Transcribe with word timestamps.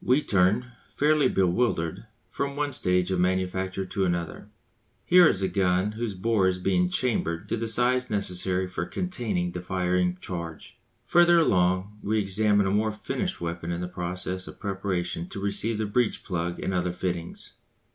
We 0.00 0.22
turn, 0.22 0.72
fairly 0.88 1.28
bewildered, 1.28 2.06
from 2.30 2.56
one 2.56 2.72
stage 2.72 3.10
of 3.10 3.20
manufacture 3.20 3.84
to 3.84 4.06
another. 4.06 4.48
Here 5.04 5.28
is 5.28 5.42
a 5.42 5.46
gun 5.48 5.92
whose 5.92 6.14
bore 6.14 6.48
is 6.48 6.58
being 6.58 6.88
"chambered" 6.88 7.50
to 7.50 7.58
the 7.58 7.68
size 7.68 8.08
necessary 8.08 8.66
for 8.66 8.86
containing 8.86 9.52
the 9.52 9.60
firing 9.60 10.16
charge. 10.22 10.78
Further 11.04 11.38
along 11.38 11.98
we 12.02 12.18
examine 12.18 12.64
a 12.66 12.70
more 12.70 12.92
finished 12.92 13.42
weapon 13.42 13.70
in 13.70 13.86
process 13.90 14.46
of 14.46 14.58
preparation 14.58 15.28
to 15.28 15.38
receive 15.38 15.76
the 15.76 15.84
breech 15.84 16.24
plug 16.24 16.58
and 16.60 16.72
other 16.72 16.94
fittings. 16.94 17.52